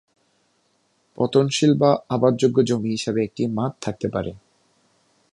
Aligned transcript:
পতনশীল 1.17 1.71
বা 1.77 1.91
আবাদযোগ্য 2.09 2.57
জমি 2.63 2.89
হিসাবে 2.89 3.19
একটি 3.23 3.43
মাঠ 3.47 3.71
থাকতে 3.81 4.07
পারে। 4.09 4.31